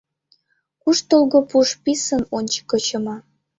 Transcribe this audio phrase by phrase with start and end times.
[0.81, 3.17] Куштылго пуш писын ончыко чыма.